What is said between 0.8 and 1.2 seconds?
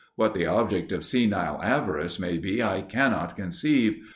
of